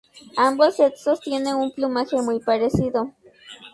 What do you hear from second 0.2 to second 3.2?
Ambos sexos tiene un plumaje muy parecido.